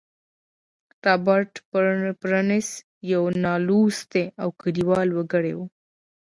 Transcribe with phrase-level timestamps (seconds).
[1.05, 1.51] رابرټ
[2.21, 2.67] برنس
[3.11, 5.59] يو نالوستی او کليوال وګړی و.